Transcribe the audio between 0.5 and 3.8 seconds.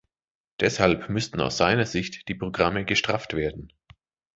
Deshalb müssten aus seiner Sicht die Programme gestrafft werden.